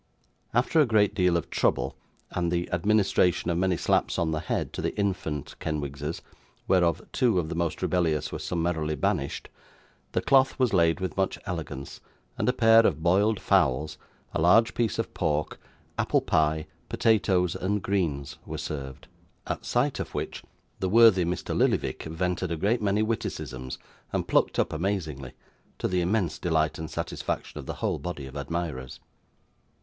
After 0.51 0.81
a 0.81 0.87
great 0.87 1.13
deal 1.13 1.37
of 1.37 1.51
trouble, 1.51 1.95
and 2.31 2.51
the 2.51 2.67
administration 2.71 3.51
of 3.51 3.57
many 3.59 3.77
slaps 3.77 4.17
on 4.17 4.31
the 4.31 4.39
head 4.39 4.73
to 4.73 4.81
the 4.81 4.97
infant 4.97 5.53
Kenwigses, 5.59 6.23
whereof 6.67 7.03
two 7.11 7.37
of 7.37 7.49
the 7.49 7.55
most 7.55 7.83
rebellious 7.83 8.31
were 8.31 8.39
summarily 8.39 8.95
banished, 8.95 9.47
the 10.13 10.21
cloth 10.23 10.57
was 10.57 10.73
laid 10.73 10.99
with 10.99 11.15
much 11.15 11.37
elegance, 11.45 12.01
and 12.35 12.49
a 12.49 12.53
pair 12.53 12.79
of 12.83 13.03
boiled 13.03 13.39
fowls, 13.39 13.99
a 14.33 14.41
large 14.41 14.73
piece 14.73 14.97
of 14.97 15.13
pork, 15.13 15.59
apple 15.99 16.21
pie, 16.21 16.65
potatoes 16.89 17.53
and 17.55 17.83
greens, 17.83 18.39
were 18.43 18.57
served; 18.57 19.07
at 19.45 19.65
sight 19.65 19.99
of 19.99 20.15
which, 20.15 20.43
the 20.79 20.89
worthy 20.89 21.23
Mr. 21.25 21.55
Lillyvick 21.55 22.05
vented 22.05 22.49
a 22.51 22.57
great 22.57 22.81
many 22.81 23.03
witticisms, 23.03 23.77
and 24.11 24.27
plucked 24.27 24.57
up 24.57 24.73
amazingly: 24.73 25.33
to 25.77 25.87
the 25.87 26.01
immense 26.01 26.39
delight 26.39 26.79
and 26.79 26.89
satisfaction 26.89 27.59
of 27.59 27.67
the 27.67 27.75
whole 27.85 27.99
body 27.99 28.25
of 28.25 28.35
admirers. 28.35 28.99